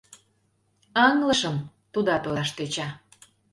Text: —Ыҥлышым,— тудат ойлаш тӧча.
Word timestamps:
—Ыҥлышым,— 1.07 1.55
тудат 1.93 2.23
ойлаш 2.27 2.49
тӧча. 2.57 2.87